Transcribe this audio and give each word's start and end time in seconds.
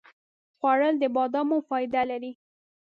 خوړل 0.57 0.95
د 1.01 1.03
بادامو 1.15 1.57
فایده 1.69 2.01
لري 2.11 2.31